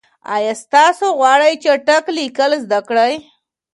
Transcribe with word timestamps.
آیا 0.35 0.53
تاسو 0.75 1.05
غواړئ 1.17 1.53
چټک 1.63 2.03
لیکل 2.17 2.51
زده 2.63 2.79
کړئ؟ 2.87 3.13